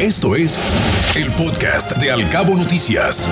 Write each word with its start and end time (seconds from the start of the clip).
Esto 0.00 0.36
es 0.36 0.60
el 1.16 1.32
podcast 1.32 1.96
de 1.96 2.10
Alcabo 2.10 2.54
Noticias. 2.54 3.26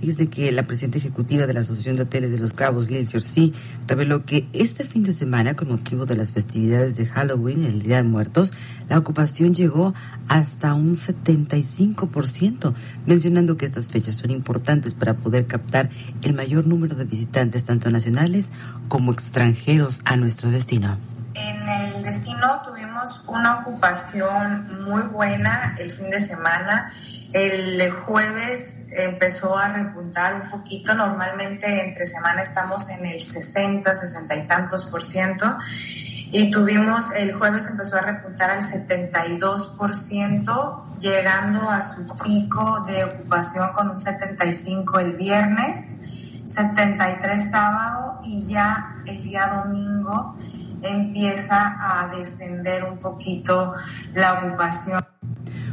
Fíjese 0.00 0.26
que 0.26 0.50
la 0.50 0.64
presidenta 0.64 0.98
ejecutiva 0.98 1.46
de 1.46 1.54
la 1.54 1.60
Asociación 1.60 1.94
de 1.94 2.02
Hoteles 2.02 2.32
de 2.32 2.38
Los 2.40 2.52
Cabos, 2.52 2.90
Liz 2.90 3.14
Orsi, 3.14 3.54
reveló 3.86 4.24
que 4.24 4.48
este 4.52 4.82
fin 4.82 5.04
de 5.04 5.14
semana, 5.14 5.54
con 5.54 5.68
motivo 5.68 6.04
de 6.04 6.16
las 6.16 6.32
festividades 6.32 6.96
de 6.96 7.06
Halloween, 7.06 7.62
el 7.64 7.80
Día 7.80 7.98
de 7.98 8.02
Muertos, 8.02 8.52
la 8.88 8.98
ocupación 8.98 9.54
llegó 9.54 9.94
hasta 10.26 10.74
un 10.74 10.96
75%, 10.96 12.74
mencionando 13.06 13.56
que 13.56 13.66
estas 13.66 13.88
fechas 13.88 14.16
son 14.16 14.32
importantes 14.32 14.94
para 14.94 15.18
poder 15.18 15.46
captar 15.46 15.90
el 16.22 16.34
mayor 16.34 16.66
número 16.66 16.96
de 16.96 17.04
visitantes, 17.04 17.66
tanto 17.66 17.88
nacionales 17.88 18.50
como 18.88 19.12
extranjeros, 19.12 20.00
a 20.04 20.16
nuestro 20.16 20.50
destino. 20.50 20.98
En 21.34 21.68
el 21.68 22.02
destino 22.02 22.60
tuvimos 22.66 23.22
una 23.28 23.60
ocupación 23.60 24.84
muy 24.84 25.02
buena 25.02 25.76
el 25.78 25.92
fin 25.92 26.10
de 26.10 26.20
semana. 26.20 26.92
El 27.32 27.90
jueves 27.92 28.86
empezó 28.90 29.56
a 29.56 29.68
repuntar 29.68 30.34
un 30.42 30.50
poquito. 30.50 30.92
Normalmente 30.92 31.84
entre 31.86 32.08
semana 32.08 32.42
estamos 32.42 32.88
en 32.90 33.06
el 33.06 33.20
60, 33.20 33.94
60 33.94 34.36
y 34.36 34.46
tantos 34.48 34.86
por 34.86 35.04
ciento. 35.04 35.56
Y 36.32 36.50
tuvimos, 36.50 37.12
el 37.12 37.34
jueves 37.34 37.68
empezó 37.70 37.96
a 37.98 38.00
repuntar 38.00 38.50
al 38.50 38.62
72 38.62 39.74
por 39.78 39.94
ciento, 39.94 40.86
llegando 40.98 41.68
a 41.70 41.82
su 41.82 42.06
pico 42.24 42.84
de 42.86 43.04
ocupación 43.04 43.72
con 43.72 43.90
un 43.90 43.98
75 43.98 44.98
el 44.98 45.12
viernes, 45.12 45.86
73 46.46 47.50
sábado 47.50 48.20
y 48.24 48.44
ya 48.46 48.96
el 49.06 49.22
día 49.22 49.46
domingo 49.46 50.36
empieza 50.82 51.76
a 51.78 52.08
descender 52.16 52.84
un 52.84 52.98
poquito 52.98 53.72
la 54.14 54.34
ocupación. 54.34 55.04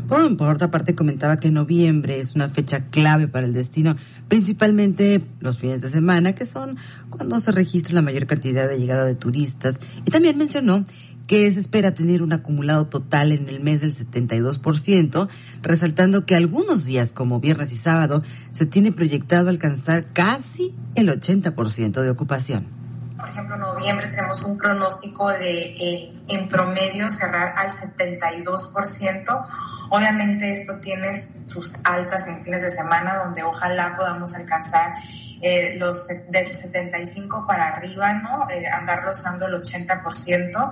Por, 0.08 0.38
por 0.38 0.56
otra 0.56 0.72
parte, 0.72 0.96
comentaba 0.96 1.38
que 1.38 1.52
noviembre 1.52 2.20
es 2.20 2.36
una 2.36 2.50
fecha 2.50 2.86
clave 2.86 3.28
para 3.28 3.46
el 3.46 3.54
destino, 3.54 3.98
principalmente 4.30 5.22
los 5.42 5.58
fines 5.58 5.82
de 5.82 5.90
semana, 5.90 6.34
que 6.34 6.46
son 6.46 6.78
cuando 7.10 7.40
se 7.42 7.52
registra 7.52 7.94
la 7.94 8.02
mayor 8.02 8.26
cantidad 8.26 8.70
de 8.70 8.80
llegada 8.80 9.04
de 9.04 9.16
turistas. 9.16 9.78
Y 10.06 10.12
también 10.12 10.38
mencionó 10.38 10.86
que 11.28 11.52
se 11.52 11.60
espera 11.60 11.94
tener 11.94 12.24
un 12.24 12.32
acumulado 12.32 12.88
total 12.88 13.34
en 13.34 13.50
el 13.50 13.60
mes 13.60 13.82
del 13.82 13.94
72%, 13.94 15.28
resaltando 15.62 16.26
que 16.26 16.38
algunos 16.38 16.86
días 16.86 17.12
como 17.12 17.42
viernes 17.42 17.74
y 17.74 17.76
sábado 17.76 18.24
se 18.54 18.66
tiene 18.66 18.94
proyectado 18.94 19.50
alcanzar 19.50 20.14
casi 20.14 20.74
el 20.96 21.10
80% 21.10 22.02
de 22.02 22.10
ocupación 22.10 22.77
por 23.18 23.30
ejemplo, 23.30 23.58
noviembre 23.58 24.08
tenemos 24.08 24.42
un 24.44 24.58
pronóstico 24.58 25.30
de 25.30 26.12
en 26.28 26.50
promedio 26.50 27.10
cerrar 27.10 27.54
al 27.56 27.72
72%. 27.72 29.46
Obviamente 29.90 30.52
esto 30.52 30.80
tiene 30.80 31.12
sus 31.48 31.74
altas 31.84 32.28
en 32.28 32.44
fines 32.44 32.62
de 32.62 32.72
semana 32.72 33.24
donde 33.24 33.44
ojalá 33.44 33.96
podamos 33.96 34.36
alcanzar 34.36 34.94
eh, 35.42 35.76
los 35.78 36.08
del 36.30 36.48
75 36.48 37.46
para 37.48 37.68
arriba, 37.70 38.14
¿no? 38.14 38.50
Eh, 38.50 38.68
andar 38.68 39.04
rozando 39.04 39.46
el 39.48 39.62
80% 39.62 40.72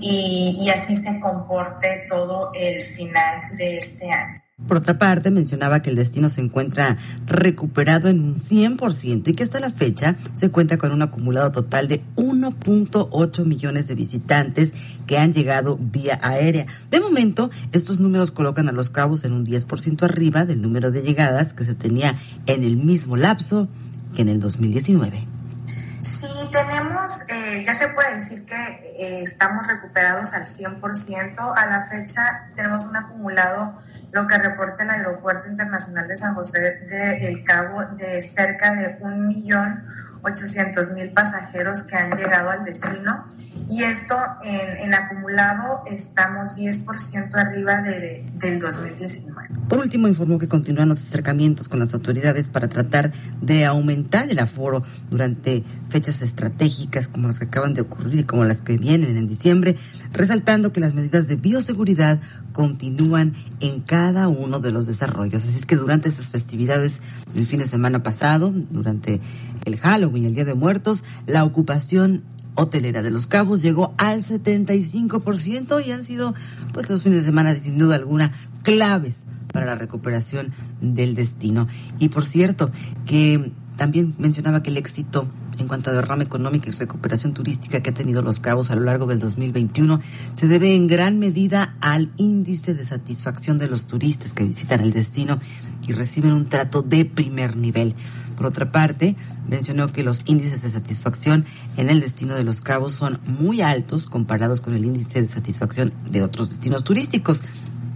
y, 0.00 0.58
y 0.60 0.70
así 0.70 0.96
se 0.96 1.20
comporte 1.20 2.06
todo 2.08 2.50
el 2.54 2.80
final 2.80 3.56
de 3.56 3.78
este 3.78 4.10
año. 4.10 4.43
Por 4.68 4.76
otra 4.76 4.98
parte, 4.98 5.32
mencionaba 5.32 5.82
que 5.82 5.90
el 5.90 5.96
destino 5.96 6.28
se 6.28 6.40
encuentra 6.40 6.96
recuperado 7.26 8.08
en 8.08 8.20
un 8.20 8.34
100% 8.36 9.26
y 9.26 9.34
que 9.34 9.42
hasta 9.42 9.58
la 9.58 9.72
fecha 9.72 10.14
se 10.34 10.50
cuenta 10.50 10.78
con 10.78 10.92
un 10.92 11.02
acumulado 11.02 11.50
total 11.50 11.88
de 11.88 12.04
1.8 12.14 13.44
millones 13.46 13.88
de 13.88 13.96
visitantes 13.96 14.72
que 15.08 15.18
han 15.18 15.32
llegado 15.32 15.76
vía 15.76 16.20
aérea. 16.22 16.66
De 16.88 17.00
momento, 17.00 17.50
estos 17.72 17.98
números 17.98 18.30
colocan 18.30 18.68
a 18.68 18.72
los 18.72 18.90
cabos 18.90 19.24
en 19.24 19.32
un 19.32 19.44
10% 19.44 20.04
arriba 20.04 20.44
del 20.44 20.62
número 20.62 20.92
de 20.92 21.02
llegadas 21.02 21.52
que 21.52 21.64
se 21.64 21.74
tenía 21.74 22.20
en 22.46 22.62
el 22.62 22.76
mismo 22.76 23.16
lapso 23.16 23.66
que 24.14 24.22
en 24.22 24.28
el 24.28 24.38
2019. 24.38 25.26
Sí, 25.98 26.26
tenemos, 26.52 27.10
ya 27.62 27.74
se 27.74 27.88
puede 27.88 28.16
decir 28.16 28.44
que 28.46 28.54
eh, 28.54 29.22
estamos 29.22 29.66
recuperados 29.66 30.32
al 30.32 30.46
100%. 30.46 31.52
A 31.56 31.66
la 31.66 31.86
fecha 31.88 32.50
tenemos 32.56 32.84
un 32.84 32.96
acumulado, 32.96 33.74
lo 34.12 34.26
que 34.26 34.38
reporta 34.38 34.82
el 34.82 34.90
Aeropuerto 34.90 35.48
Internacional 35.48 36.08
de 36.08 36.16
San 36.16 36.34
José 36.34 36.58
de 36.88 37.28
El 37.28 37.44
Cabo, 37.44 37.84
de 37.96 38.22
cerca 38.22 38.74
de 38.74 38.96
un 39.00 39.26
millón 39.26 39.84
800 40.24 40.92
mil 40.92 41.10
pasajeros 41.10 41.86
que 41.86 41.96
han 41.96 42.16
llegado 42.16 42.50
al 42.50 42.64
destino 42.64 43.26
y 43.68 43.82
esto 43.82 44.16
en, 44.42 44.78
en 44.78 44.94
acumulado 44.94 45.82
estamos 45.90 46.56
10% 46.58 47.34
arriba 47.34 47.82
de, 47.82 48.24
del 48.34 48.58
2019. 48.58 49.48
Por 49.68 49.78
último, 49.78 50.08
informó 50.08 50.38
que 50.38 50.48
continúan 50.48 50.88
los 50.88 51.02
acercamientos 51.02 51.68
con 51.68 51.78
las 51.78 51.94
autoridades 51.94 52.48
para 52.48 52.68
tratar 52.68 53.12
de 53.40 53.64
aumentar 53.64 54.30
el 54.30 54.38
aforo 54.38 54.82
durante 55.08 55.64
fechas 55.88 56.20
estratégicas 56.22 57.08
como 57.08 57.28
las 57.28 57.38
que 57.38 57.46
acaban 57.46 57.74
de 57.74 57.80
ocurrir 57.80 58.20
y 58.20 58.24
como 58.24 58.44
las 58.44 58.60
que 58.60 58.76
vienen 58.76 59.16
en 59.16 59.26
diciembre, 59.26 59.76
resaltando 60.12 60.72
que 60.72 60.80
las 60.80 60.94
medidas 60.94 61.26
de 61.26 61.36
bioseguridad 61.36 62.20
continúan 62.52 63.34
en 63.60 63.80
cada 63.80 64.28
uno 64.28 64.60
de 64.60 64.70
los 64.70 64.86
desarrollos. 64.86 65.42
Así 65.44 65.56
es 65.56 65.66
que 65.66 65.76
durante 65.76 66.08
estas 66.08 66.28
festividades 66.28 66.92
el 67.34 67.46
fin 67.46 67.58
de 67.58 67.66
semana 67.66 68.02
pasado, 68.02 68.52
durante 68.70 69.20
el 69.64 69.78
Halloween 69.78 70.24
el 70.24 70.34
Día 70.34 70.44
de 70.44 70.54
Muertos, 70.54 71.04
la 71.26 71.44
ocupación 71.44 72.22
hotelera 72.54 73.02
de 73.02 73.10
Los 73.10 73.26
Cabos 73.26 73.62
llegó 73.62 73.94
al 73.96 74.22
75% 74.22 75.84
y 75.84 75.90
han 75.90 76.04
sido 76.04 76.34
pues 76.72 76.88
los 76.88 77.02
fines 77.02 77.20
de 77.20 77.24
semana 77.24 77.54
sin 77.56 77.78
duda 77.78 77.96
alguna 77.96 78.32
claves 78.62 79.24
para 79.52 79.66
la 79.66 79.74
recuperación 79.74 80.52
del 80.80 81.14
destino. 81.14 81.68
Y 81.98 82.08
por 82.08 82.26
cierto, 82.26 82.70
que 83.06 83.52
también 83.76 84.14
mencionaba 84.18 84.62
que 84.62 84.70
el 84.70 84.76
éxito 84.76 85.28
en 85.58 85.68
cuanto 85.68 85.90
a 85.90 85.92
derrama 85.92 86.24
económica 86.24 86.68
y 86.68 86.72
recuperación 86.72 87.32
turística 87.32 87.80
que 87.80 87.90
ha 87.90 87.94
tenido 87.94 88.22
Los 88.22 88.40
Cabos 88.40 88.70
a 88.70 88.74
lo 88.74 88.82
largo 88.82 89.06
del 89.06 89.20
2021 89.20 90.00
se 90.34 90.48
debe 90.48 90.74
en 90.74 90.86
gran 90.86 91.18
medida 91.18 91.76
al 91.80 92.12
índice 92.16 92.74
de 92.74 92.84
satisfacción 92.84 93.58
de 93.58 93.68
los 93.68 93.86
turistas 93.86 94.32
que 94.32 94.44
visitan 94.44 94.80
el 94.80 94.92
destino 94.92 95.38
y 95.86 95.92
reciben 95.92 96.32
un 96.32 96.46
trato 96.46 96.82
de 96.82 97.04
primer 97.04 97.56
nivel. 97.56 97.94
Por 98.36 98.46
otra 98.46 98.72
parte, 98.72 99.16
mencionó 99.48 99.92
que 99.92 100.02
los 100.02 100.22
índices 100.24 100.62
de 100.62 100.70
satisfacción 100.70 101.44
en 101.76 101.90
el 101.90 102.00
destino 102.00 102.34
de 102.34 102.44
Los 102.44 102.60
Cabos 102.60 102.92
son 102.92 103.20
muy 103.26 103.60
altos 103.60 104.06
comparados 104.06 104.60
con 104.60 104.74
el 104.74 104.84
índice 104.84 105.20
de 105.20 105.28
satisfacción 105.28 105.92
de 106.10 106.22
otros 106.22 106.50
destinos 106.50 106.84
turísticos. 106.84 107.42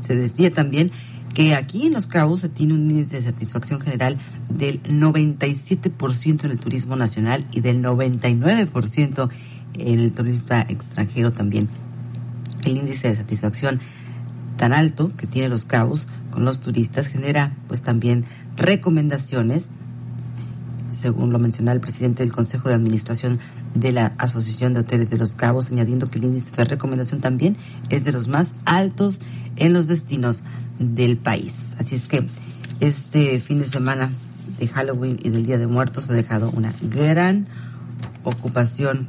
Se 0.07 0.15
decía 0.15 0.51
también 0.51 0.93
que 1.35 1.55
aquí 1.55 1.87
en 1.87 1.95
Los 1.95 2.07
Cabos 2.07 2.41
se 2.41 2.49
tiene 2.49 2.75
un 2.75 2.91
índice 2.91 3.21
de 3.21 3.27
satisfacción 3.27 3.81
general 3.81 4.19
del 4.49 4.83
97% 4.83 6.45
en 6.45 6.51
el 6.51 6.59
turismo 6.59 6.97
nacional 6.97 7.47
y 7.53 7.61
del 7.61 7.83
99% 7.83 9.29
en 9.75 10.01
el 10.01 10.13
turismo 10.13 10.57
extranjero 10.69 11.31
también. 11.31 11.69
El 12.65 12.77
índice 12.77 13.09
de 13.09 13.17
satisfacción 13.17 13.81
tan 14.59 14.75
alto 14.75 15.11
que 15.17 15.27
tiene 15.27 15.49
Los 15.49 15.65
Cabos 15.65 16.07
con 16.31 16.45
los 16.45 16.61
turistas 16.61 17.07
genera 17.07 17.57
pues 17.69 17.81
también 17.81 18.27
recomendaciones 18.57 19.69
según 20.91 21.33
lo 21.33 21.39
mencionó 21.39 21.73
el 21.73 21.81
presidente 21.81 22.23
del 22.23 22.33
Consejo 22.33 22.69
de 22.69 22.75
Administración 22.75 23.39
de 23.75 23.93
la 23.93 24.15
Asociación 24.19 24.75
de 24.75 24.81
Hoteles 24.81 25.11
de 25.11 25.19
Los 25.19 25.37
Cabos, 25.37 25.71
añadiendo 25.71 26.11
que 26.11 26.19
el 26.19 26.25
índice 26.25 26.51
de 26.57 26.65
recomendación 26.65 27.21
también 27.21 27.57
es 27.89 28.05
de 28.05 28.13
los 28.13 28.27
más 28.27 28.55
altos 28.65 29.21
en 29.57 29.73
los 29.73 29.87
destinos 29.87 30.43
del 30.79 31.17
país. 31.17 31.71
Así 31.79 31.95
es 31.95 32.09
que 32.09 32.27
este 32.81 33.41
fin 33.41 33.61
de 33.61 33.69
semana 33.69 34.11
de 34.59 34.67
Halloween 34.69 35.19
y 35.23 35.31
del 35.31 35.47
Día 35.47 35.59
de 35.59 35.67
Muertos 35.67 36.09
ha 36.11 36.15
dejado 36.15 36.51
una 36.51 36.75
gran 36.83 37.47
ocupación 38.25 39.09